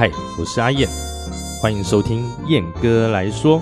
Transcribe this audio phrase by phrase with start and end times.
[0.00, 0.88] 嗨，我是阿燕，
[1.60, 3.60] 欢迎收听燕哥来说。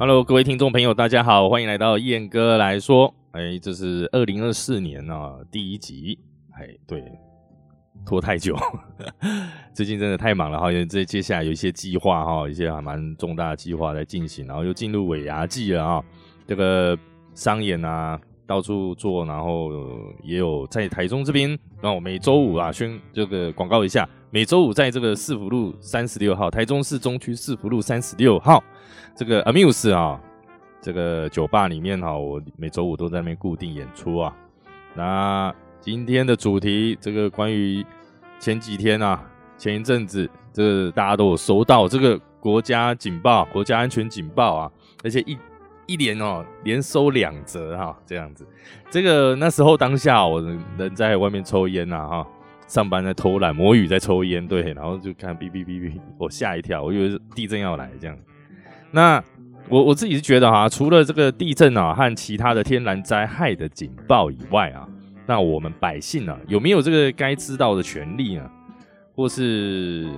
[0.00, 3.14] Hello，各位听众朋友，大家好，欢迎来到燕哥来说。
[3.30, 6.18] 哎，这是二零二四年啊第一集。
[6.58, 7.04] 哎，对，
[8.04, 8.56] 拖太久，
[9.72, 10.72] 最近真的太忙了哈。
[10.72, 16.02] 因为这接下来有一些计划哈，一些还蛮重大的计划在进行，然后又进入尾牙季了啊。
[16.46, 16.98] 这个
[17.34, 19.70] 商演啊，到处做，然后
[20.22, 28.62] 也有在台中这边，那我每周五啊宣这个广告一下，每周五在这个四福路三十六号，台中市中区四福路三十六号。
[29.14, 30.20] 这个 Amuse 啊，
[30.80, 34.34] 这个酒吧里面哈，我每周五都在那边固定演出啊。
[34.94, 37.84] 那今天的主题，这个关于
[38.38, 39.22] 前几天啊，
[39.56, 44.70] 前一阵子，这个大家都有收到这个国家警报、国家安全警报啊，
[45.02, 45.38] 而且一
[45.86, 48.46] 一连哦，连收两折哈，这样子。
[48.90, 50.42] 这个那时候当下，我
[50.76, 52.26] 人在外面抽烟呐哈，
[52.66, 58.14] 上班在偷懒，摸鱼在抽烟，对，然后就看哔哔哔哔，我吓一跳，我以为是地震要来这样。
[58.90, 59.22] 那
[59.70, 64.86] 我我自己是觉得哈，除了这个地震啊和其他的天然灾害的警报以外啊，
[65.30, 68.50] 那我们百姓呢有没有这个该知道的权利呢？
[69.14, 70.10] 或是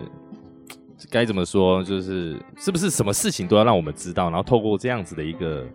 [1.11, 5.67] 该怎么说，就是是不是什么事情都要让我们知道，然后透过这样子的一个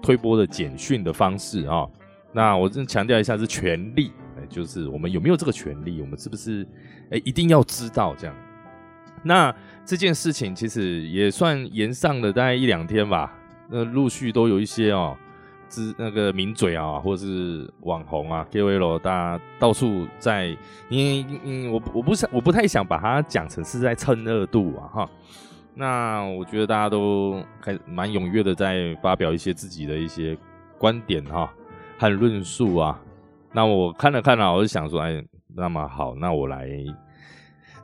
[0.00, 1.86] 推播的简讯的方式啊？
[2.32, 4.10] 那我真强调一下是权利，
[4.48, 6.00] 就是我们有没有这个权利？
[6.00, 6.66] 我们是不是
[7.10, 8.34] 哎一定要知道这样？
[9.22, 9.54] 那。
[9.86, 13.30] 这件事情其实也算延上了大概一两天吧，
[13.68, 15.14] 那陆续都有一些哦，
[15.68, 20.56] 之那个名嘴啊，或者是网红啊，KOL，大家到处在，
[20.88, 25.10] 因为嗯，我我不想我不太想把它讲成是在蹭热度啊，哈。
[25.74, 30.36] 那我觉得大家都还蛮踊跃的在发表一些自己的一些
[30.78, 31.52] 观点哈
[31.98, 33.00] 和论述啊。
[33.52, 36.68] 那我看了看了，我就想说，哎，那么好，那我来。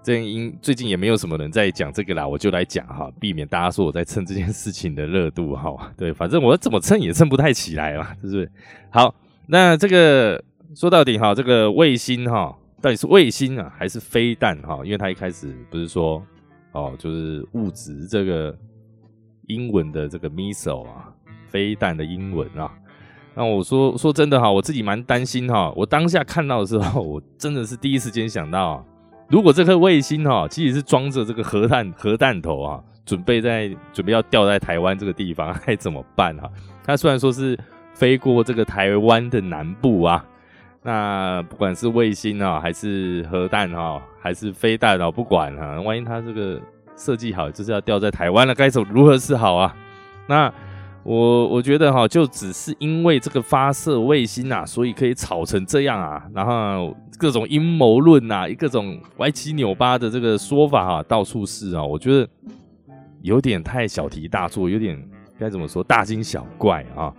[0.02, 5.92] 这因最近也没有什么人在讲这个啦，我就来讲哈，避免大家说我在蹭这件事情的热度哈。
[5.94, 8.50] 对，反正我怎么蹭也蹭不太起来嘛，是不是？
[8.88, 9.14] 好，
[9.46, 10.42] 那这个
[10.74, 14.80] 说到底哈，这个卫星哈，到底是卫星啊还是飞弹哈？
[14.84, 16.24] 因为它一开始不是说
[16.72, 18.56] 哦，就是物质这个
[19.48, 21.12] 英文的这个 missile 啊，
[21.46, 22.72] 飞弹的英文啊。
[23.34, 25.70] 那我说说真的哈，我自己蛮担心哈。
[25.76, 28.82] 我当下看到的时候，我真的是第一时间想到。
[29.30, 36.50] 如果这颗卫星哈，其实是装着这个核弹核弹头啊，准备在准备要掉在台湾这个地方， 该怎么办哈？
[36.84, 37.56] 它虽然说是
[37.94, 40.24] 飞过这个台湾的南部啊，
[40.82, 46.60] 那不管是卫星啊，还是核弹哈，还是飞弹啊，不管哈，万一它这个
[46.96, 49.76] 设计好就是要掉在台湾了，该怎如何是好啊？
[50.26, 50.52] 那。
[51.02, 62.28] 我我觉得哈，就只是因为这个发射卫星啊，所以可以吵成这样啊，然后各种阴谋论啊，各种歪七扭八的这个说法哈，到处是啊，我觉得
[63.22, 65.02] 有点太小题大做，有点
[65.38, 67.12] 该怎么说大惊小怪啊。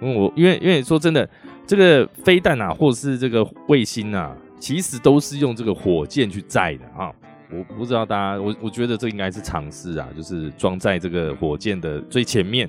[0.00, 1.28] 因为我因为因为说真的，
[1.64, 7.12] 这个飞弹啊，或者是这个卫星啊，其实都是用这个火箭去载的啊。
[7.52, 12.68] 我不知道大家，我我觉得这应该是常识啊，就是装在这个火箭的最前面。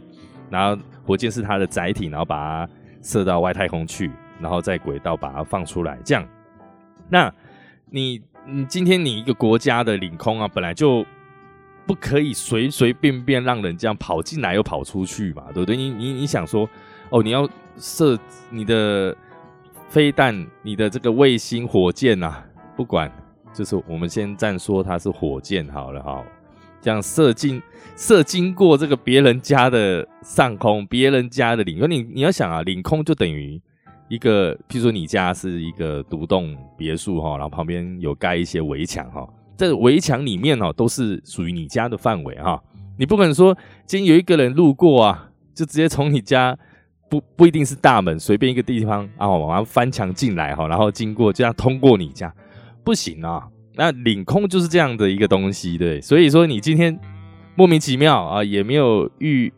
[0.53, 2.69] 然后火箭是它的载体，然后把它
[3.01, 5.97] 射到外太空去，然后在轨道把它放出来。
[6.05, 6.23] 这样，
[7.09, 7.33] 那
[7.89, 11.03] 你你今天你一个国家的领空啊，本来就
[11.87, 15.75] 不可以随随便便让人这样跑进来又跑出去嘛，对不对？
[15.75, 16.69] 你你你想说，
[17.09, 18.15] 哦，你要射
[18.51, 19.15] 你的
[19.89, 22.43] 飞弹、你的这个卫星、火箭呐，
[22.75, 23.11] 不管，
[23.51, 26.23] 就是我们先暂说它是火箭好了哈。
[26.83, 27.61] 这样射进
[27.95, 33.59] 射经过这个别人家的上空，别人家的领空，你你要想啊，领空就等于
[34.09, 39.25] 一个，譬如说你家是一个独栋别墅哈，然后旁边有盖一些围墙哈，
[39.55, 42.61] 这围墙里面哦都是属于你家的范围哈，
[42.97, 46.57] 你不可能说今天有一个人路过啊，就直接从你家
[47.09, 52.33] 不不一定是大门，随便一个地方啊，往上翻墙进来哈，然后经过这样通过你家，
[52.83, 53.47] 不行啊。
[53.75, 56.99] 那领空就是这样的一个东西，对，所以说你今天
[57.55, 59.51] 莫名其妙啊，也没有预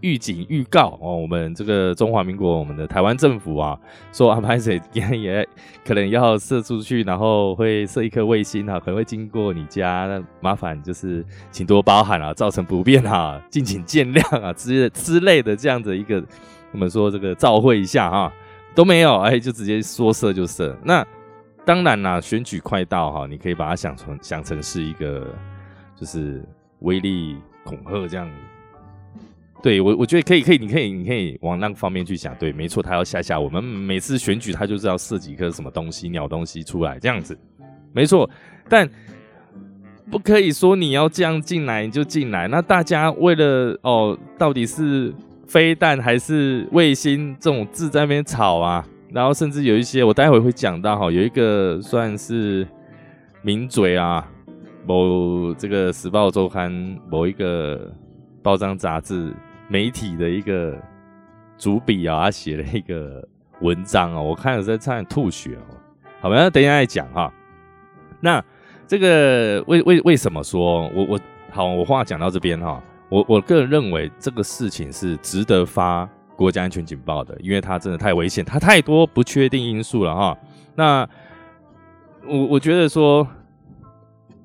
[0.00, 3.78] 预警预告哦，我们这个中华民国，我们的台湾政府啊，
[4.12, 5.48] 说安排谁也也
[5.84, 16.22] 可能要射出去，然后会射一颗卫星啊，可能会经过你家，那麻烦就是请多包涵啊，造成不便啊，敬请见谅啊之之类的这样的一个，
[16.72, 18.32] 我们说这个照会一下哈，
[18.74, 21.06] 都没有，哎，就直接说射就射，那。
[21.64, 25.26] 当然啦，选举快到哈，你可以把它想成想成是一个
[25.94, 26.44] 就是
[26.80, 28.28] 威力恐吓这样
[29.62, 32.34] 对我，我觉得可以，可以，你可以，你可以往那个方面去想。
[32.34, 33.62] 对，没错，他要吓吓我们。
[33.62, 37.38] 每次选举，他就是要设几颗什么东西、鸟东西出来，这样子，
[37.92, 38.28] 没错。
[38.68, 38.90] 但
[40.10, 42.48] 不可以说你要这样进来你就进来。
[42.48, 45.14] 那大家为了哦，到底是
[45.46, 48.84] 飞弹还是卫星这种字在那边吵啊？
[49.12, 52.66] 然后甚至有一些，我待会会讲到哈，有一个算是
[53.42, 54.26] 名嘴啊，
[54.86, 56.72] 某这个时报周刊
[57.10, 57.92] 某一个
[58.42, 59.32] 报章杂志。
[59.68, 60.76] 媒体的一个
[61.56, 63.26] 主笔啊，他写了一个
[63.62, 65.64] 文章哦，我看了在差点吐血哦。
[66.20, 67.32] 好，那等一下再讲哈。
[68.20, 68.44] 那
[68.86, 71.20] 这个为为为什么说我我
[71.50, 76.06] 好，我话讲到这边哈，我我个人认为这个事情是值得发
[76.36, 80.38] 国家安全警报的，因为它真的太危险，它太多不确定因素了哈。
[80.74, 81.08] 那
[82.26, 83.26] 我我觉得说，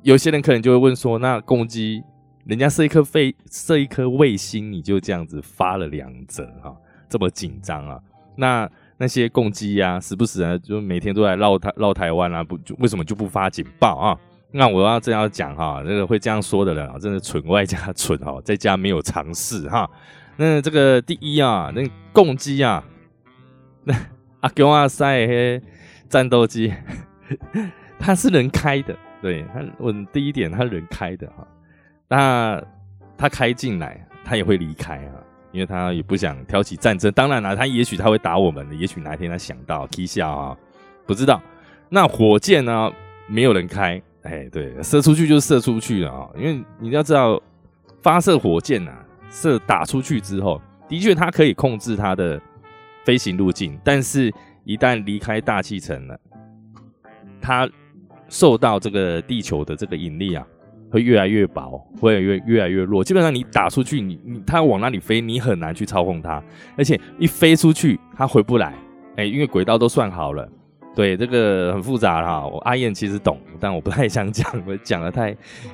[0.02, 2.04] 有些人可能就会问说，那攻击。
[2.46, 6.74] 人家射一颗飞，射一颗卫星，你就这样子发了两则哈，
[7.10, 8.00] 这么紧张啊？
[8.38, 14.18] 那那些攻击呀，时不时啊，就每天都在绕台绕台湾啊，不就为什么就不发警报啊？
[14.50, 19.86] 那我要这样讲哈，那个会这样说的人啊，真的蠢外加蠢哈，在家没有尝试哈。
[20.38, 22.84] 那这个第一啊，那攻击啊，
[23.84, 23.94] 那
[24.42, 25.62] 阿公阿塞嘿
[26.08, 26.72] 战斗机，
[28.00, 31.48] 它是人开的，对他，我第一点，他人开的哈。
[32.08, 32.64] 那
[33.18, 35.14] 他开进来，他也会离开啊，
[35.52, 37.12] 因为他也不想挑起战争。
[37.12, 40.56] 当然了，他也许他会打我们的，也许哪一天他想到踢下啊，
[41.06, 41.42] 不知道。
[41.90, 42.92] 那火箭呢，
[43.28, 46.30] 没有人开，哎，对，射出去就射出去了啊。
[46.38, 47.42] 因为你要知道，
[48.04, 48.92] 发射火箭呐，
[49.30, 52.42] 射打出去之后，的确它可以控制它的
[53.06, 54.34] 飞行路径，但是
[54.64, 56.20] 一旦离开大气层了，
[57.42, 57.70] 它
[58.30, 60.46] 受到这个地球的这个引力啊。
[60.90, 63.04] 会越来越薄，会越越来越弱。
[63.04, 66.42] 基本上你打出去，你你它往哪里飞，你很难去操控它。
[66.78, 68.74] 而且一飞出去，它回不来。
[69.18, 70.48] 哎，因为轨道都算好了。
[70.96, 72.48] 对，这个很复杂哈。
[72.48, 75.32] 我阿燕其实懂，但我不太想讲，我讲的太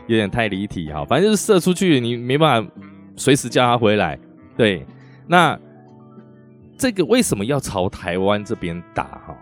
[0.07, 1.05] 有点太离题哈。
[1.05, 2.71] 反正就是射出去，你没办法
[3.15, 4.17] 随时叫他回来。
[4.57, 4.85] 对，
[5.27, 5.59] 那
[6.77, 9.35] 这个为什么要朝台湾这边打哈？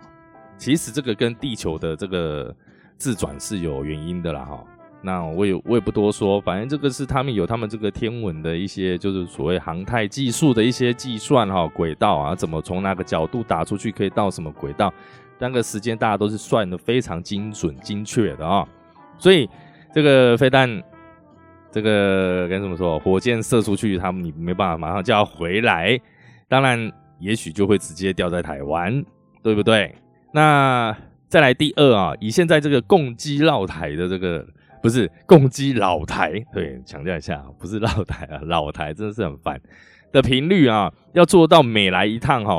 [0.56, 2.54] 其实这个跟地球的这个
[2.96, 4.64] 自转是有原因的啦哈。
[5.04, 14.94] 那我也我也不多说，反正这个是他们有他们这个天文的一些，就是所谓航太技术的一些计算哈，轨道啊，怎么从哪个角度打出去可以到什么轨道，
[15.40, 18.64] 那个时间大家都是算的非常精准精确的啊，
[19.18, 19.50] 所以
[19.92, 20.80] 这个飞弹，
[21.72, 25.98] 这个该怎么说，火箭射出去，他们你没办法马上就要回来，
[26.46, 29.04] 当然也许就会直接掉在台湾，
[29.42, 29.92] 对不对？
[30.32, 30.96] 那
[31.26, 34.46] 再来第二啊，以现在这个共机绕台的这个。
[34.82, 39.60] 不是共击老台，对，强调一下，不是绕台啊，老台真的是很烦
[40.12, 42.54] 的频率啊，要做到每来一趟哈，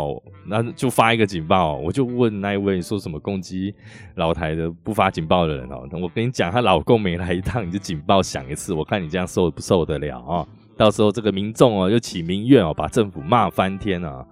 [0.48, 1.76] 那就发一个警报。
[1.76, 3.74] 我就问那一位说什么攻击
[4.16, 10.46] 老台的不发警报的人哦，我跟你讲，她老公每来一趟你就警报响一次，我看你这样受不受得了啊？
[10.76, 14.26] 到时候这个民众哦又起民怨哦，把政府骂翻天啊！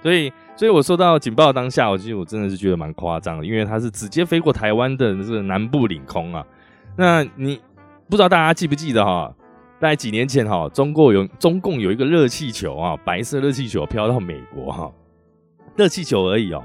[0.00, 6.46] 所以，所以我收到警报当下，我其实我真的是觉得蛮夸张的，因为它是直接飞过台湾的这个南部领空啊。
[6.96, 7.60] 那你
[8.08, 9.34] 不知道大家记不记得哈？
[9.80, 14.92] 在几年前哈，中国有中共有一个热气球啊，白色热气球飘到美国哈，
[15.76, 16.62] 热气球而已哦，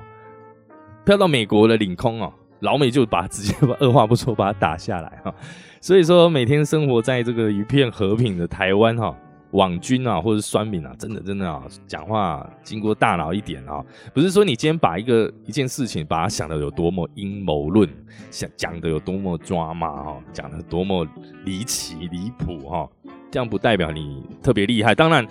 [1.06, 5.34] 飘到美国的领空哦，老美就把直接把二话不说把它打下来哈。
[5.80, 9.16] 所以说每天生活在这个一片和平的台湾哈。
[9.54, 17.88] 网军啊，或者是酸民啊，真的真的啊，讲话经过大脑一点啊，不是说你今天把一个一件事情，把它想的有多么阴谋论，
[18.32, 21.08] 想讲的有多么抓马哈，讲的多么
[21.46, 22.90] 离奇离谱哈，
[23.34, 24.94] 这样不代表你特别厉害。
[24.94, 25.28] 当然，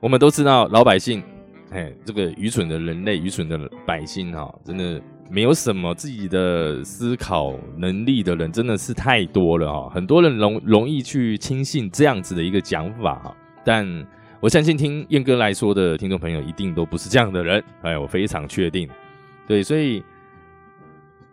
[0.00, 1.22] 我们都知道老百姓，
[1.70, 5.00] 哎，这个愚蠢的人类，愚蠢的百姓哈，真的。
[5.28, 14.06] 没有什么自己的思考能力的人真的是太多了哈，很多人容容易去轻信这样子的一个讲法哈，但
[14.38, 18.88] 我相信听燕哥来说的听众朋友一定都不是这样的人，哎，我非常确定，
[19.48, 20.00] 对，所以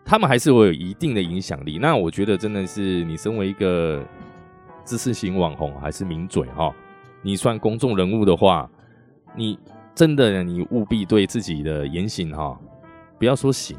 [0.04, 1.78] 他们还是会有一定的影响力。
[1.78, 4.04] 那我觉得真的是你身为一个
[4.84, 6.74] 知识型网红还是名嘴哈，
[7.22, 8.70] 你算公众人物的话，
[9.34, 9.58] 你
[9.94, 12.58] 真的你务必对自己的言行哈。
[13.18, 13.78] 不要说行，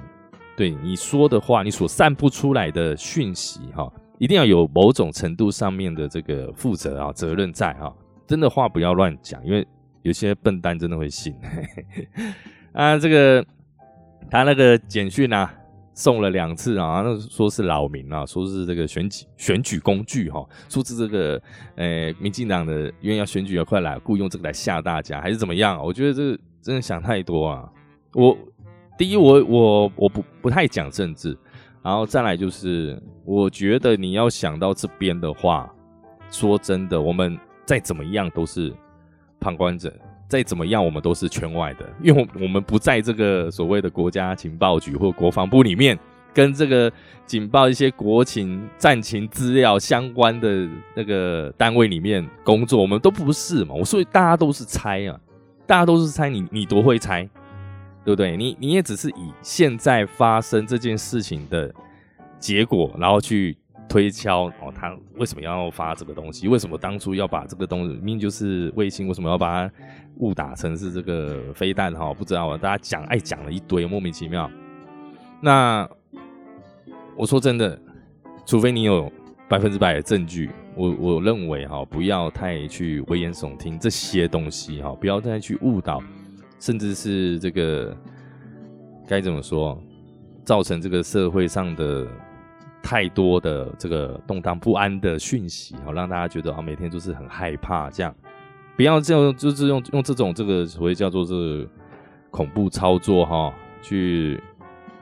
[0.56, 7.94] 对你说的话，你所散布出来的讯息，哈，一定要有某种程度上面的这个负责啊，责任在哈。
[8.26, 9.68] 真的话不要乱讲，因为
[10.02, 11.36] 有些笨蛋真的会信。
[12.74, 13.46] 啊，这个
[14.32, 15.54] 他那个简讯啊，
[15.96, 21.42] 送了两次啊，那说是扰民啊，说是这个选举选举工具哈，说是这个
[21.76, 25.84] 呃民进党的因为要选举要快来，故意用这个来吓大家，还是怎么样？
[25.84, 27.72] 我觉得这真的想太多啊！
[28.14, 28.38] 我
[28.98, 31.38] 第一，我我我不不太讲政治，
[31.82, 35.74] 然后再来就是，我觉得你要想到这边的话，
[36.30, 38.74] 说真的，我们再怎么样都是
[39.40, 39.94] 旁观者。
[40.28, 45.98] 再怎么样，我们都是圈外的，因为我们不在这个所谓的国家情报局或国防部里面，
[46.34, 46.92] 跟这个
[47.26, 53.76] 警报一些国情战情资料相关的那个单位里面工作，我们都不是嘛。
[53.76, 55.20] 我所以大家都是猜啊，
[55.66, 57.24] 大家都是猜，你你多会猜，
[58.04, 58.36] 对不对？
[58.36, 61.74] 你你也只是以现在发生这件事情的
[62.40, 63.58] 结果，然后去。
[63.88, 66.48] 推敲哦，他为什么要发这个东西？
[66.48, 69.74] 为什么当初要把这个东西明明就是卫星，为什么要把它
[70.18, 71.94] 误打成是这个飞弹？
[71.94, 74.50] 哈，不知道啊，大家讲爱讲了一堆，莫名其妙。
[75.40, 75.88] 那
[77.16, 77.80] 我说真的，
[78.46, 79.10] 除非你有
[79.48, 86.02] 百分之百的证据，我我认为哈，不要太去危言耸听这些东西哈，不要再去误导，
[86.60, 87.96] 甚至是这个
[89.08, 89.82] 该怎么说，
[90.44, 92.08] 造成这个社会上的。
[92.86, 97.90] 太多的这个动荡不安的讯息，好让大家觉得啊，每天都是很害怕。
[97.90, 98.14] 这样
[98.78, 101.68] 不要这样，就是用用这种这个所谓叫做这
[102.30, 103.52] 恐怖操作哈，
[103.82, 104.40] 去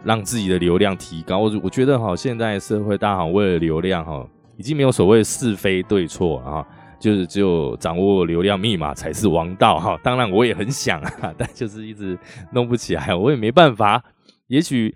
[0.02, 1.40] 让自己的流量提高。
[1.40, 4.25] 我我觉得哈，现在社会大家好为了流量哈，
[4.56, 6.66] 已经没有所谓是非对错啊，
[7.02, 10.00] 就是只有掌握流量密码才是王道哈。
[10.02, 12.18] 当然我也很想啊，但就是一直
[12.54, 14.02] 弄不起来，我也没办法。
[14.48, 14.96] 也许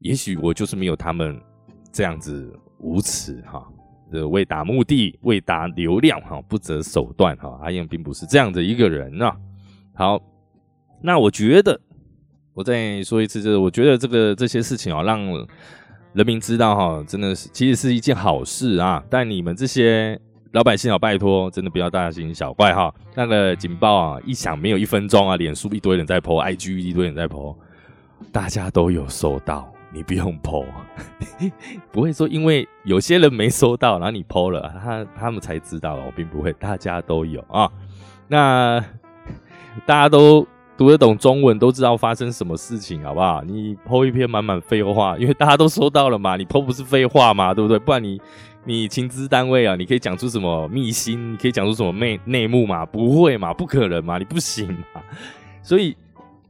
[0.00, 1.40] 也许我就是没有他们。
[1.96, 3.66] 这样子无耻哈，
[4.30, 7.58] 为达目的、为达流量哈，不择手段哈。
[7.62, 9.34] 阿燕并不是这样的一个人呐。
[9.94, 10.20] 好，
[11.00, 11.80] 那我觉得
[12.52, 15.18] 我再说一次，就是我觉得这个这些事情啊，让
[16.12, 19.02] 人民知道哈，真的是其实是一件好事啊。
[19.08, 20.20] 但你们这些
[20.52, 22.94] 老百姓啊，拜托，真的不要大惊小怪哈。
[23.14, 27.56] 那个警报啊，一响没有一分钟啊，脸书一堆人在 po，IG 一堆人在 po，
[28.30, 29.72] 大家都有收到。
[29.92, 30.64] 你不用剖，
[31.92, 35.94] 不会说因为有些人没收到，然后你剖了，他他们才知道。
[35.94, 37.70] 我并不会，大家都有啊。
[38.28, 38.84] 那
[39.86, 43.42] 大家都读得懂中文，都知道发生什么事情，好不好？
[43.42, 46.36] 你剖一篇满满废话，因为大家都收到了嘛。
[46.36, 47.78] 你剖不是废话嘛，对不对？
[47.78, 48.20] 不然你
[48.64, 51.32] 你情资单位啊，你可以讲出什么秘辛？
[51.32, 52.84] 你可以讲出什么内内幕嘛？
[52.84, 53.54] 不会嘛？
[53.54, 54.18] 不可能嘛？
[54.18, 55.00] 你不行嘛？
[55.62, 55.96] 所以。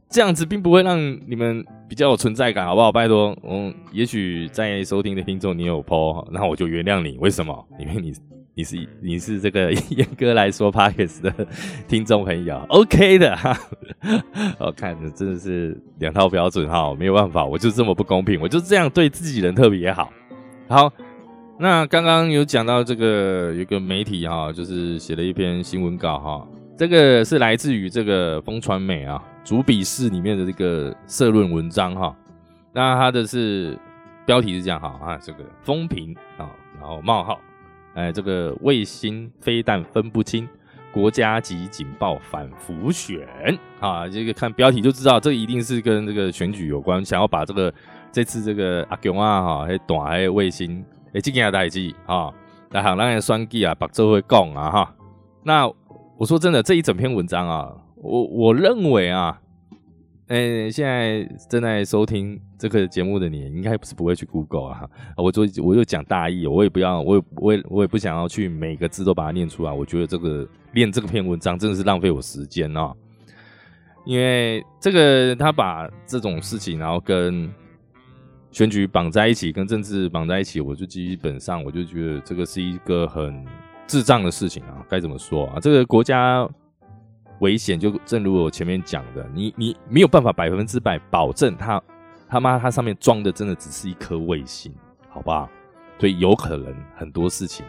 [0.09, 0.97] 这样子并不会让
[1.27, 2.91] 你们比较有存在感，好不好？
[2.91, 7.17] 拜托，嗯，也许在收听的听众你有 PO，那我就原谅你。
[7.19, 7.67] 为什么？
[7.77, 8.13] 因为你
[8.55, 11.33] 你是 你是这个 严格来说 Parks 的
[11.89, 13.57] 听众朋友，OK 的哈。
[14.59, 20.09] 我看着真的是两套标准哈，没有办法，我就这么不公平，我就这样对自己人特别好。
[20.69, 20.91] 好，
[21.59, 26.47] 那刚刚有讲到这个有个媒体哈，就是写了一篇新闻稿哈，
[26.77, 29.21] 这个是来自于这个风传媒啊。
[29.47, 32.13] 主笔试里面的这个社论文章哈，
[32.73, 33.79] 那它的是
[34.25, 37.39] 标题是这样哈啊，这个风评啊，然后冒号，
[37.93, 40.45] 哎，这个卫星飞弹分不清，
[40.91, 43.25] 国家级警报反复选
[43.79, 47.73] 啊，这个看标题就知道，这一定是跟这个选举有关，想要把这个
[48.11, 52.33] 这次这个阿强啊哈，还短还有卫星，哎，这件代志啊，
[52.69, 54.95] 那好，那个双计啊，把这会讲啊哈，
[55.41, 55.65] 那
[56.17, 57.73] 我说真的，这一整篇文章啊。
[57.99, 59.41] 我我认为啊，
[60.27, 64.87] 诶，现在正在收听这个节目的你，应该不是不会去 Google 啊。
[65.15, 69.71] 我就我就讲大意，我也不要，我也我也我也不想要去每个字都把它念出来。
[69.71, 72.93] 我觉得这个练这个篇文章真的是浪费我时间啊。
[74.05, 77.49] 因为这个他把这种事情，然后跟
[78.51, 83.43] 选举绑在一起，跟政治绑在一起，我就基本上我就觉得这个是一个很
[83.87, 84.85] 智障的事情啊。
[84.87, 85.59] 该怎么说啊？
[85.59, 86.47] 这个国家。
[87.39, 91.81] 危险就正如我前面讲的，你你没有办法百分之百保证它
[92.27, 94.73] 他妈它上面装的真的只是一颗卫星，
[95.09, 95.49] 好吧？
[95.99, 97.65] 所以有可能很多事情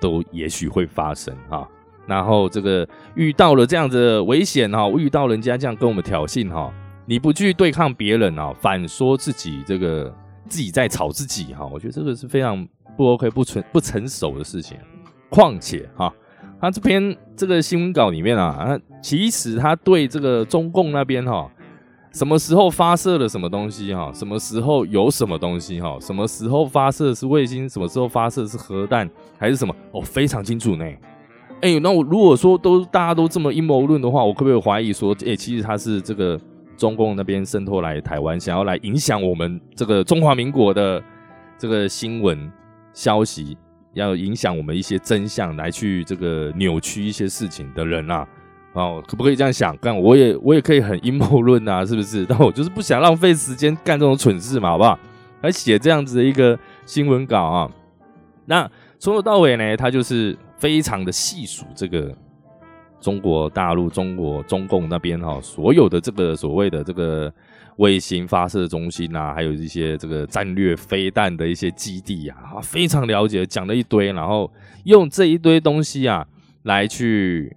[0.00, 1.68] 都也许会发生哈。
[2.06, 6.72] 然后这个遇到了这样的危险哈，遇到人家这样跟我们挑衅哈，
[7.06, 10.12] 你不去对抗别人啊，反说自己这个
[10.48, 14.76] 自己在吵自己哈，我觉得这个是非常不 OK 不成不成熟的事情。
[15.30, 16.12] 况且哈。
[16.60, 21.50] 他这篇这个新闻稿里面啊，啊，其实他对这个中共那边哈，
[22.12, 30.84] 什么时候发射了什么东西哈，什么时候有什么东西哈，什么时候发射是卫星，什么时候发射是核弹还是什么，哦，非常清楚呢。
[31.62, 36.38] 哎，那我如果说都大家都这么阴谋论的话，我可不可以怀疑说，哎，其实他是这个
[36.76, 41.02] 中共那边渗透来台湾，想要来影响我们这个中华民国的
[41.58, 42.52] 这个新闻
[42.92, 43.58] 消息，
[43.94, 48.26] 要影响我们一些真相，来去这个扭曲一些事情的人啊，
[48.72, 49.76] 哦，可不可以这样想？
[49.78, 52.24] 干，我也我也可以很阴谋论啊， 是不是？
[52.28, 54.98] 但我就是不想浪费时间干这种蠢事嘛，好不好？
[55.42, 57.70] 来写这样子的一个新闻稿啊，
[58.46, 62.14] 那从头到尾呢，他就是非常的细数这个。
[63.02, 67.30] 中国大陆、中国中共那边哈，所有的这个所谓的这个
[67.76, 74.48] 卫星发射中心啊，还有一些这个战略飞弹的一些基地啊，非常了解，讲了一堆，然后
[74.84, 76.24] 用这一堆东西啊，
[76.62, 77.54] 来去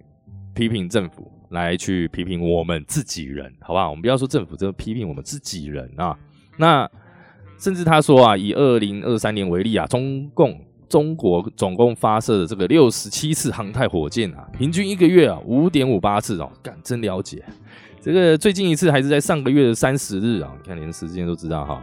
[0.52, 3.88] 批评政府，来去批评我们自己人，好不好？
[3.88, 6.18] 我们不要说政府，这个批评我们自己人啊。
[6.58, 6.90] 那
[7.56, 10.60] 甚至他说啊，以二零二三年为例啊，中共。
[10.88, 17.42] 中国总共发射的这个六十七次航太火箭啊，平均一个月啊五点五八次哦，干真了解。
[18.00, 21.82] 这个最近一次还是在上个月的三十日啊，你看连时间都知道哈。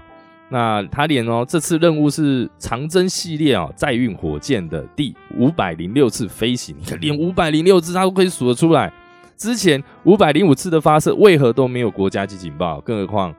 [0.50, 8.94] 那他连哦这次任务是长征系列啊载运火箭的第五百零六次飞行，你看连五百零六次他都可以数得出来。
[9.36, 12.80] 之前五百零五次的发射为何都没有国家级警报？
[12.82, 13.34] 更何况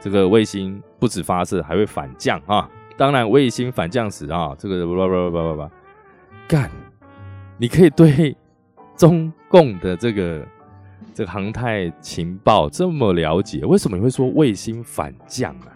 [0.00, 2.68] 这个卫星不止发射还会反降啊。
[2.98, 5.70] 当然，卫星反降时啊，这个叭叭叭叭叭叭，
[6.48, 6.68] 干，
[7.56, 8.36] 你可以对
[8.96, 10.44] 中共的这个
[11.14, 15.68] 这个航太情报这么了解，为什么你会说卫星反降啊？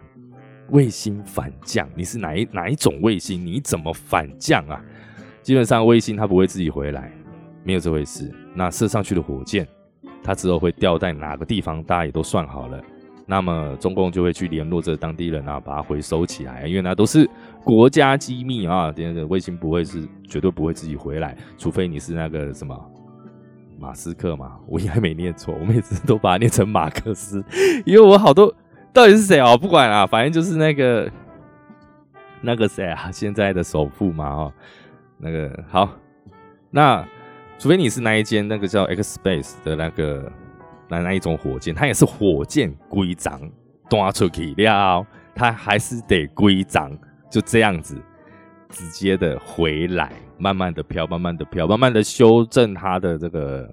[0.70, 3.46] 卫星反降，你是哪一哪一种卫星？
[3.46, 4.82] 你怎么反降啊？
[5.42, 7.12] 基本上卫星它不会自己回来，
[7.62, 8.28] 没有这回事。
[8.52, 9.64] 那射上去的火箭，
[10.24, 11.84] 它之后会掉在哪个地方？
[11.84, 12.82] 大家也都算好了。
[13.24, 17.28] 那么中共就会去联络这当地人啊，把它回收起来，因为那都是
[17.64, 18.92] 国家机密啊。
[18.92, 22.78] 这个卫星不会是绝对不会自己回来，除非你是那个什么
[23.78, 24.58] 马斯克嘛。
[24.66, 27.42] 我应该没念错，我每次都把它念成马克思，
[27.86, 28.52] 因为我好多
[28.92, 29.56] 到底是谁哦？
[29.56, 31.10] 不管啊，反正就是那个
[32.40, 34.52] 那个谁啊，现在的首富嘛，哦，
[35.18, 35.88] 那个好，
[36.70, 37.06] 那
[37.58, 40.30] 除非你是那一间那个叫 X Space 的那个。
[40.92, 43.40] 那那一种火箭，它也是火箭规章
[43.88, 46.94] 端出去了，它还是得规章，
[47.30, 47.96] 就这样子
[48.68, 53.66] 直接的回来，慢慢的飘，慢慢的飘，慢慢的修正它的这个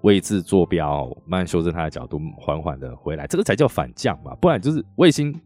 [0.00, 5.38] 位置坐标，慢慢修正它的角度，缓缓的回来，这个才叫反降嘛，不然就是卫星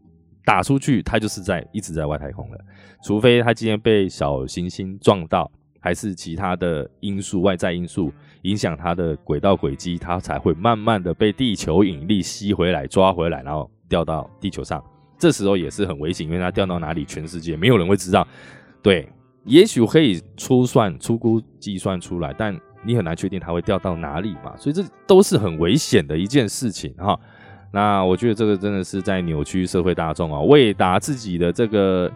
[0.45, 2.57] 打出去，它就是在一直在外太空了，
[3.03, 5.51] 除非它今天被小行星撞到。
[5.77, 8.11] 还是其他的因素，外在因素
[8.45, 14.83] 影响它的轨道轨迹，它才会慢慢的被地球引力吸回来、抓回来，然后掉到地球上。
[15.17, 18.27] 这时候也是很危险，因为它掉到哪里，全世界没有人会知道。
[18.81, 19.07] 对，
[19.43, 24.55] 也许可以粗算、粗估计算出来，但你很难确定它会掉到哪里嘛。
[24.57, 27.19] 所以这都是很危险的一件事情哈。
[27.71, 32.11] 那我觉得这个真的是在扭曲社会大众啊，为达自己的这个。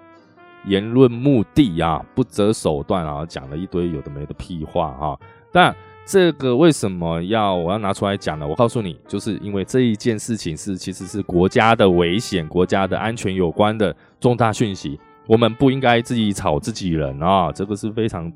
[0.65, 5.17] 言论目的啊，不择手段啊，讲了一堆有的没的屁话哈。
[5.53, 5.73] 但
[6.09, 8.47] 这个为什么要我要拿出来讲呢？
[8.47, 18.33] 我告诉你，就是因为这一件事情是其实是国家的危险、国家的安全有关的重大讯息，我们不应该自己炒自己人啊，这个是非常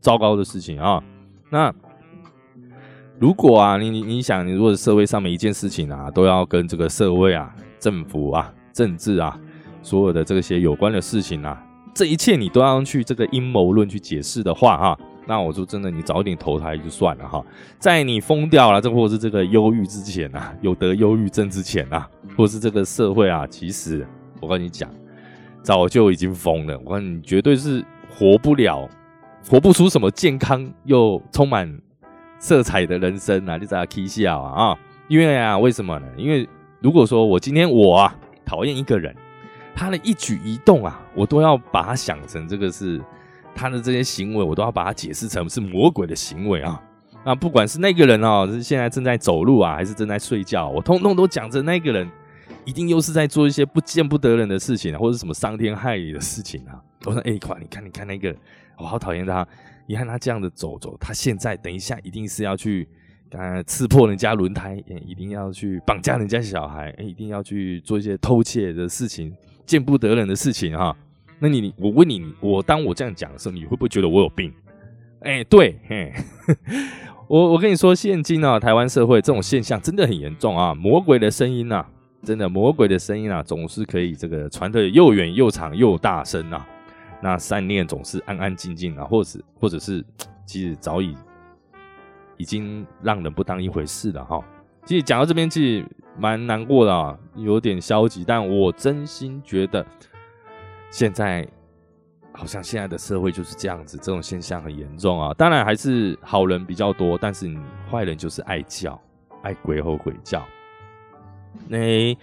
[0.00, 1.04] 糟糕的事情啊。
[1.50, 1.70] 那
[3.18, 9.38] 如果啊，你你你想，你如果社会上每一件事情啊，都要跟这个社会啊、政府啊、政治啊。
[9.82, 17.44] 所有的这些有关的事情啊，这一切你都要去这个阴谋论去解释的话，哈，那我说真的，你早一点投胎就算了哈。
[17.78, 24.06] 在你疯掉了，这或是这个忧郁之前啊，有得忧郁症之前啊，或是这个社会啊，其实
[24.40, 24.90] 我跟你讲，
[25.62, 26.78] 早就已经疯了。
[26.84, 28.88] 我跟你绝对是活不了，
[29.48, 31.72] 活不出什么健康又充满
[32.38, 33.56] 色彩的人生啊！
[33.56, 34.78] 你在 K 笑啊！
[35.08, 36.06] 因为啊，为什么呢？
[36.16, 36.48] 因为
[36.80, 39.14] 如果说我今天我啊讨厌一个人。
[39.74, 43.00] 他的一举一动啊，我都要把他想成这个是
[43.54, 46.82] 他的这些行为，我都要把它解释成是魔鬼的行为啊！
[47.24, 52.10] 啊，不管是那个人哦，是现在正在走路啊，还是正在睡觉，我通通都讲着那个人
[52.64, 56.80] 一定又是在做一些不见不得人的事情，或者什么伤天害理的事情啊！
[57.04, 58.34] 我说，哎，快，你看，你看那个，
[58.78, 59.46] 我好讨厌他！
[59.86, 62.88] 你看他这样的走走，他现在等一下一定是要去
[63.30, 69.34] 呃刺破人家轮胎，一定要去绑架人家小孩，一定要去做一些偷窃的事情。
[69.64, 70.94] 见不得人的事情哈，
[71.42, 74.54] 那你我问你，我当我这样讲的时候，你会不会觉得我有病？
[75.22, 76.12] 哎，对，嘿，
[77.26, 80.72] 我我跟你说，现今啊，台湾社会这种现象真的很严重啊！
[80.72, 81.84] 魔鬼的声音呐，
[82.22, 86.64] 真的魔鬼的声音啊，总是可以这个传得又远又长又大声啊。
[87.20, 90.04] 那善念总是安安静静啊，或者或者是
[90.46, 91.16] 其实早已
[92.36, 94.40] 已经让人不当一回事了哈。
[94.84, 95.84] 其实讲到这边，其实
[96.16, 98.22] 蛮难过的啊，有点消极。
[98.24, 99.84] 但我真心觉得，
[100.92, 101.44] 现在
[102.32, 105.34] 好像现在的社会就是这样子，这种现象很严重啊。
[105.34, 107.58] 当然还是好人比较多，但是你
[107.90, 109.00] 坏人就是爱叫，
[109.42, 110.40] 爱鬼吼鬼叫。
[111.66, 112.16] 那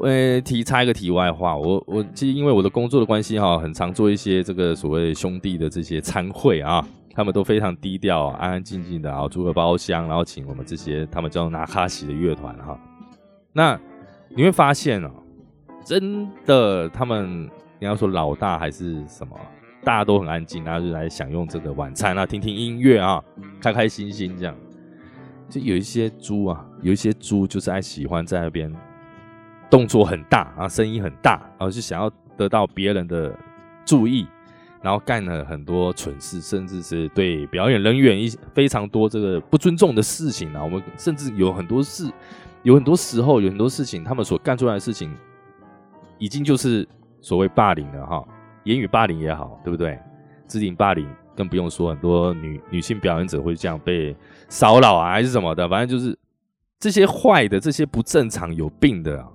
[0.00, 6.86] 呃，提插一个题外话，我我其实因为我的工作的关系哈，很常做一些这个所谓兄弟的这些参会啊。
[7.14, 12.78] 他们都非常低调，安安静静的啊，租个包厢，然后请我们这些他们叫拿卡西的乐团哈。
[13.54, 13.80] 那
[14.28, 15.10] 你会发现哦，
[15.82, 17.48] 真的他们
[17.78, 19.38] 你要说老大还是什么，
[19.84, 23.22] 大家都很安静，然后就来享用这个晚餐啊，听听音乐啊，
[23.60, 24.54] 开开心心这样。
[25.48, 28.74] 就有一些猪啊，有一些猪就是爱喜欢在那边
[29.70, 33.32] 动作很大啊，声音很大，然后就想要得到别人的
[33.84, 34.26] 注意。
[34.82, 40.62] 然后干了很多蠢事，甚至是对表演人员一非常多这个不尊重的事情啊。
[40.62, 42.08] 我们甚至有很多事，
[42.62, 45.12] 有很多时候有很多事情，他们所干出来的事情，
[46.18, 46.86] 已经就是
[47.26, 48.24] 所谓霸凌了哈。
[48.62, 49.98] 言语霸凌也好，对不对？
[50.46, 54.14] 肢体霸凌更不用说，很多女女性表演者会这样被
[54.48, 55.68] 骚扰啊，还是什么的。
[55.68, 56.16] 反正就是
[56.78, 59.28] 这些坏的、这些不正常、有病的啊，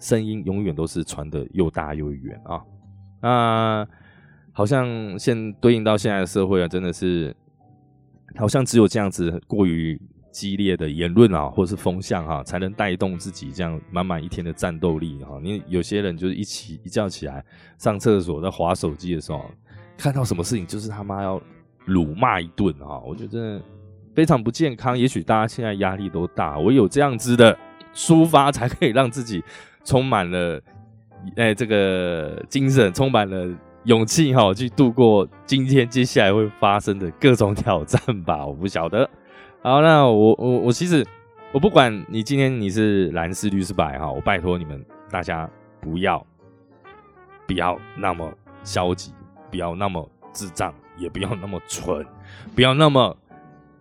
[0.00, 2.62] 声音永远都是传的又大又远啊。
[3.20, 3.86] 那。
[4.56, 7.34] 好像现对应到现在的社会啊，真的是
[8.36, 10.00] 好像只有这样子过于
[10.34, 15.38] 激烈的言论啊，或是风向哈，才能带动自己这样满满一天的战斗力哈。
[15.40, 17.44] 你有些人就是一起一觉起来
[17.78, 19.48] 上厕所在划手机的时候，
[19.96, 21.40] 看到什么事情就是他妈要
[21.84, 22.98] 辱骂一顿啊！
[23.06, 23.62] 我觉得
[24.12, 24.98] 非常不健康。
[24.98, 27.56] 也许大家现在压力都大，唯有这样子的
[27.94, 29.40] 抒发，才可以让自己
[29.84, 30.60] 充满了
[31.36, 33.54] 哎这个精神，充满了。
[33.84, 38.46] 勇气哈，去度过今天接下来会发生的各种挑战吧。
[38.46, 39.06] 我不晓得。
[39.66, 41.02] 好，那我我我其实
[41.50, 45.48] 我不管你今天你是蓝是绿是白哈，我拜托你们大家
[45.80, 46.22] 不要
[47.46, 48.30] 不要那么
[48.62, 49.10] 消极，
[49.50, 52.04] 不要那么智障，也不要那么蠢，
[52.54, 53.16] 不要那么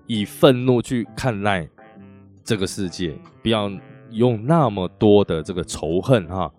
[0.08, 1.68] 以愤怒去看待
[2.46, 3.70] 这个世界，不要
[4.12, 6.50] 用那么多的这个仇恨哈。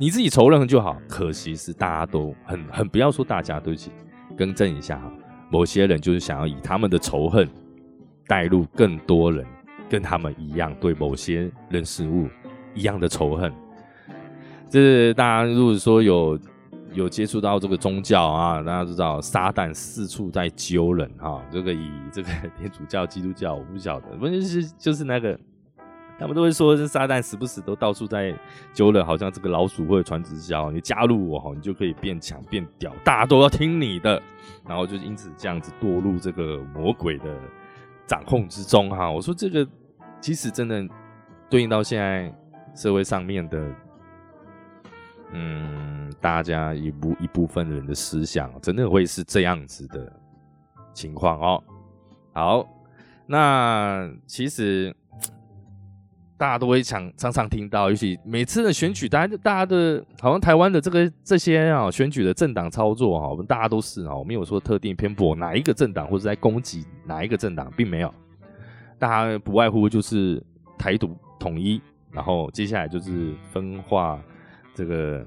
[0.00, 3.92] 你自己仇恨就好，可惜是大家都很很不要说大家，对不起，
[4.36, 5.12] 更正一下哈。
[5.48, 7.48] 某些人就是想要以他们的仇恨
[8.28, 9.44] 带入更多人
[9.88, 12.28] 跟他们一样对某些人事物
[12.74, 13.52] 一样的仇恨。
[14.70, 16.38] 这是大家如果说有
[16.92, 21.42] 有接触到这个宗教啊，大家知道撒旦四处在揪人哈。
[21.50, 25.36] 这个以这个天主教、基督教，我不晓得，问题是就是那个。
[26.20, 28.34] 他们都会说，这撒旦时不时都到处在
[28.74, 34.20] 揪人，好像这个老鼠会传直销，你加入我哈，你就可以变强变屌，大家都要听你的，
[34.66, 37.26] 然后就因此这样子堕入这个魔鬼的
[38.08, 39.08] 掌控之中哈。
[39.08, 39.64] 我说这个
[40.20, 40.84] 其实真的
[41.48, 42.34] 对应到现在
[42.74, 43.72] 社会上面的，
[45.32, 50.12] 嗯，大家一部一部分人的思想，真的会是这样子的
[50.92, 51.62] 情况哦。
[52.32, 52.68] 好，
[53.26, 54.92] 那其实。
[56.38, 68.14] 大家都会常常常听到，尤其每次的选举，大家大家的，好像台湾的这个这些啊选举的政党操作哈，我们大家都是啊，我没有说特定偏颇哪一个政党或者在攻击哪一个政党，并没有，
[68.98, 70.40] 大家不外乎就是
[70.78, 71.80] 台独统一，
[72.12, 74.22] 然后接下来就是分化
[74.74, 75.26] 这个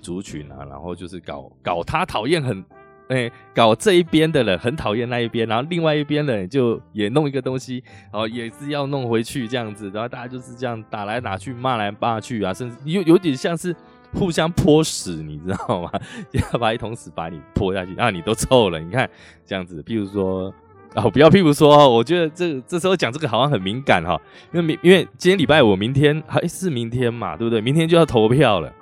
[0.00, 2.64] 族群啊，然后就是搞搞他讨厌很。
[3.10, 13.74] 哎，搞这一边的人很讨厌那一边，然后另外一边的人就也弄一个东西，然后也是要弄回去这样子，然后大家就是这样打来打去，骂来骂去啊，甚至有有点像是
[14.12, 15.90] 互相泼屎，你知道吗？
[16.52, 18.78] 要把一桶屎把你泼下去，啊，你都臭了。
[18.78, 19.10] 你看
[19.44, 20.54] 这样子，譬如说，
[20.94, 24.16] 哦，不要譬如说，我觉得这这时候讲这个好像很敏感哈，
[24.52, 27.60] 因为明因为今天礼拜五，明天还是明天嘛，对不对？
[27.60, 28.72] 明天就要投票了，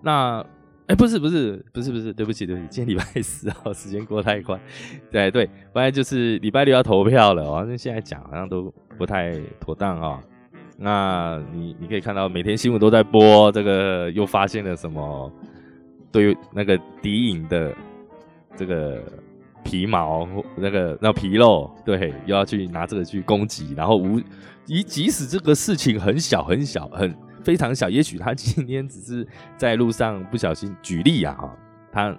[0.00, 0.42] 那。
[0.88, 4.58] 哎，不是不是不是不是，对不起对不起，今天礼拜四啊， 时间过太快。
[5.10, 10.22] 对对，本来就是礼拜六要投票了，反正现在讲好像都不太妥当啊。
[10.78, 15.30] 那你你可以看到每天新闻都在播这个，又发现了什么？
[16.10, 17.74] 对于那个敌影的
[18.56, 19.02] 这个
[19.62, 24.18] 皮毛，那个那皮肉，对，又要去拿这个去攻击，然后无，
[24.64, 27.14] 即即使这个事情很小很小很。
[27.42, 31.56] 非常小，也许他今天只是在路上不小心举例啊，哈，
[31.92, 32.16] 他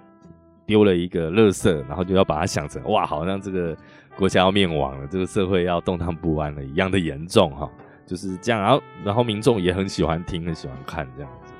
[0.66, 3.76] 丢了一个垃圾，然后就要把它想成哇，好像这个
[4.16, 7.68] 国家要灭亡了，这个社会要动荡不安了一样的严重哈，
[8.06, 8.60] 就是这样。
[8.60, 11.52] 然后，然后民众也很喜欢听，很喜欢看这样子。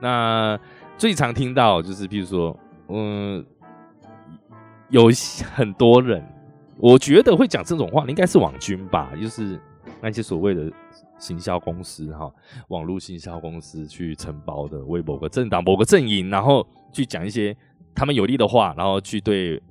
[0.00, 0.58] 那
[0.98, 2.58] 最常听到就是，比如说，
[2.88, 3.44] 嗯，
[4.88, 5.08] 有
[5.54, 6.24] 很多人，
[6.76, 9.60] 我觉得会讲这种话，应该是网军吧，就是
[10.02, 10.70] 那些所谓的
[11.18, 12.32] 行销公司哈，
[12.68, 17.56] 网络行销公司去承包的，为某个政党、某个阵营，然后去讲一些
[17.94, 19.62] 他们有利的话，然后去对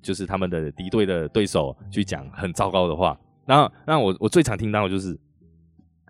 [0.00, 3.18] 就是他们的敌对的对手去讲很糟糕的话。
[3.46, 5.18] 那，那我我最常听到的就是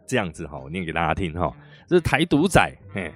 [0.07, 1.53] 这样子哈，我念给大家听哈。
[1.89, 3.13] 这是台独仔，嘿，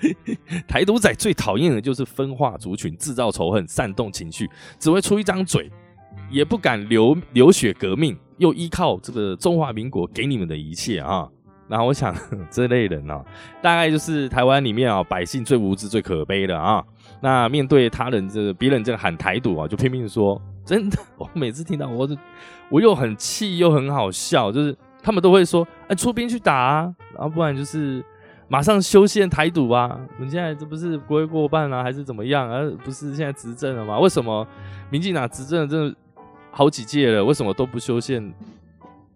[0.66, 5.70] 台独仔最讨厌的就是分化族群、制造仇恨、煽动情绪，只会出一张嘴，
[6.30, 11.28] 也不敢流流血革命，又依靠这个中华民国给你们的一切啊。
[11.68, 12.14] 然后我想
[12.50, 13.22] 这类人呢，
[13.60, 16.82] 大概就是台湾里面啊百姓最无知、最可悲的啊。
[17.20, 20.96] 那面对他人这个别人这个喊台独啊，就拼命说真的。
[21.18, 22.08] 我每次听到我，
[22.70, 24.76] 我又很气又很好笑，就是。
[25.00, 28.04] 他们都会说：“哎，出兵去打啊，然后不然就是
[28.48, 29.98] 马上修宪台独啊。
[30.18, 32.50] 你现在这不是国会过半啊，还是怎么样？
[32.50, 33.98] 而不是现在执政了吗？
[34.00, 34.46] 为什么
[34.90, 35.96] 民进党执政真的
[36.58, 38.34] 好几届了，为什么都不修宪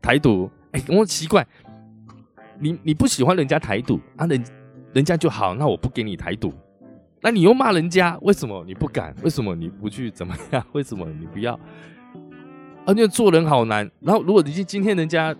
[0.00, 0.48] 台独？
[0.70, 1.44] 哎，我奇怪，
[2.60, 4.24] 你你不喜欢人家台独啊？
[4.26, 4.44] 人
[4.92, 6.54] 人家就好，那我不给你台独，
[7.20, 9.12] 那你又骂人家，为什么你不敢？
[9.24, 10.64] 为什么你不去怎么样？
[10.70, 11.58] 为什么你不要？
[12.86, 13.90] 而且做人好难。
[13.98, 15.34] 然后如果你今今天人家。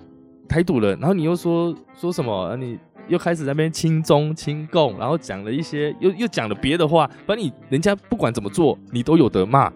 [0.49, 2.55] 台独了，然后你又说说什么？
[2.57, 7.09] 你又开始那边亲中亲共，然后讲了一些，又又讲了别的话。
[7.27, 9.73] 反正你人家不管怎么做，你都有得骂。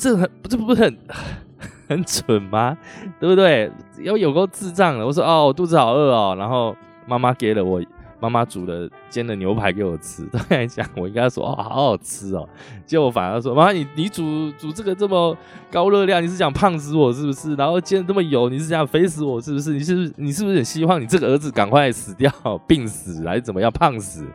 [0.00, 0.98] 这很这不是很
[1.88, 2.76] 很蠢吗？
[3.20, 3.70] 对不对？
[4.02, 5.06] 要有够智障的。
[5.06, 6.74] 我说哦，我肚子好饿哦，然后
[7.06, 7.82] 妈妈给了我。
[8.22, 12.46] 妈妈煮了煎的牛排给我吃， 当然讲我应该说哦，好好吃哦。
[12.84, 15.34] 结果反而说妈，你你煮煮这个这么
[15.70, 17.54] 高热量，你是想胖死我是不是？
[17.54, 19.72] 然后煎的这么油，你是想肥死我是不是？
[19.72, 22.30] 你是不是你是不是很希望你这个儿子赶快死掉、
[22.68, 24.26] 病死还是怎么样胖死？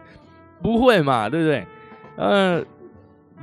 [0.64, 1.68] 不会嘛，对不对？
[2.16, 2.64] 呃，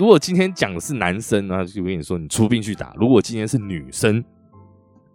[0.02, 4.24] 如果今天讲的是男生呢，就跟你说你出兵去打；如果今天是女生，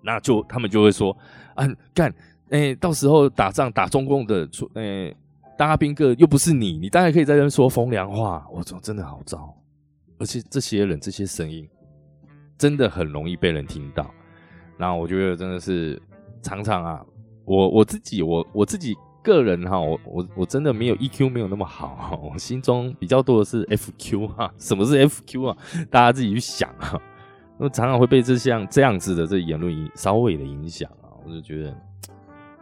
[0.01, 1.11] 那就他们就会说
[1.55, 2.09] 啊干。
[2.51, 5.13] 哎，到时候打仗打中共的出，哎，
[5.57, 8.47] 大兵哥又不是你，你当然可以在这边说风凉话。
[8.49, 9.53] 我操，真的好糟，
[10.19, 11.67] 而且这些人这些声音
[12.57, 14.09] 真的很容易被人听到。
[14.77, 16.01] 然后我觉得真的是
[16.41, 17.05] 常常啊，
[17.43, 18.95] 我我自己我我自己
[19.27, 24.51] 个人哈，我我我真的没有 EQ 没有那么好，我心中比较多的是 FQ 哈。
[24.57, 25.57] 什么是 FQ 啊？
[25.91, 26.99] 大家自己去想哈。
[27.57, 31.75] 我常常会被这像这样子的这言论影稍微的影响啊，我就觉得。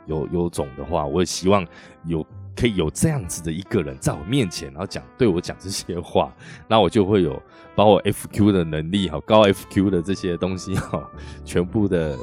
[0.08, 1.65] 有有种的话，我也希望
[2.04, 2.23] 有
[2.56, 6.32] 可以有这样子的一个人在我面前，然后讲对我讲这些话，
[6.69, 7.41] 那我就会有
[7.75, 11.10] 把我 FQ 的能力哈，高 FQ 的这些东西哈，
[11.43, 12.15] 全部的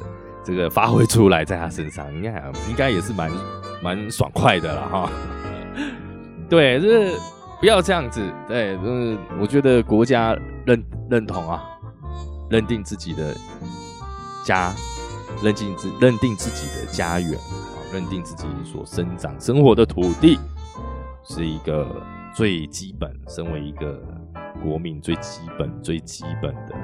[0.45, 3.29] 这个发挥出来在他身上，应该应该也是蛮
[3.83, 5.11] 蛮爽快的了哈。
[6.49, 7.19] 对，就是
[7.61, 11.63] 不要这样子，对，就是，我觉得国家认认同啊，
[12.51, 13.35] 认定自己的
[14.45, 14.73] 家，
[15.43, 17.39] 认定自认定自己的家园。
[17.93, 20.39] 认定自己所生长生活的土地
[21.23, 21.87] 是一个
[22.35, 24.03] 最基本，身为一个
[24.63, 26.75] 国民最基本、最基本的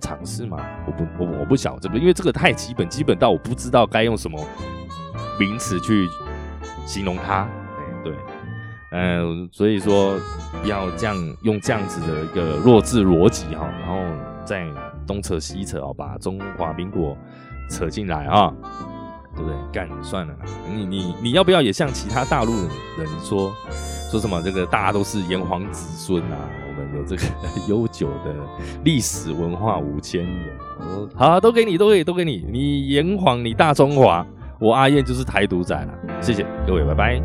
[0.00, 0.64] 尝试吗？
[0.86, 4.40] 我不，我我不晓得这个，因为这个太基本，基本到我不知道该用什么
[5.38, 6.08] 名词去
[6.86, 7.48] 形容它。
[8.02, 8.14] 对，
[8.92, 10.18] 嗯，所以说
[10.64, 14.00] 要这样用这样子的一个弱智逻辑哈，然后
[14.44, 14.66] 再
[15.06, 17.16] 东扯西扯哦，把中华民国
[17.68, 18.52] 扯进来啊。
[19.32, 19.56] 对不对？
[19.72, 20.34] 干算了，
[20.68, 22.52] 你你你要不要也像其他大陆
[22.98, 23.54] 人说
[24.10, 24.42] 说什么？
[24.42, 26.36] 这个大家都是炎黄子孙啊，
[26.68, 27.22] 我们有这个
[27.68, 28.34] 悠久的
[28.82, 30.58] 历史文化五千年。
[31.14, 32.44] 好，都给你，都可以，都给你。
[32.50, 34.26] 你炎黄，你大中华，
[34.60, 35.92] 我阿燕就是台独仔了。
[36.20, 37.20] 谢谢各位，拜拜。